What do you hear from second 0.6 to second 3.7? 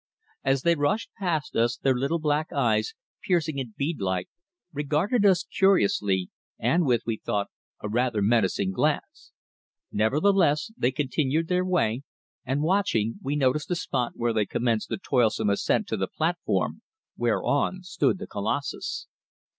they rushed past us their little black eyes, piercing